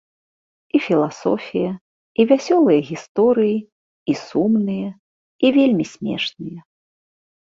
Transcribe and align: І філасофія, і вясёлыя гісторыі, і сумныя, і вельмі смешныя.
І 0.77 0.79
філасофія, 0.85 1.71
і 2.23 2.25
вясёлыя 2.31 2.79
гісторыі, 2.89 3.53
і 4.15 4.19
сумныя, 4.25 4.89
і 5.47 5.53
вельмі 5.59 5.85
смешныя. 5.95 6.59